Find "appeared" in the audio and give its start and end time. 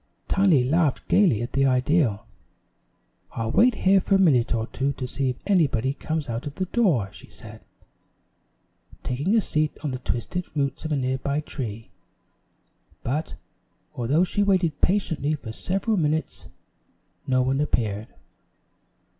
17.61-18.07